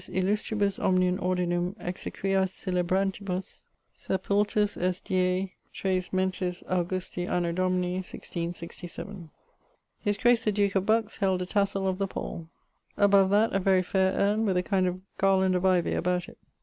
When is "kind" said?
14.62-14.86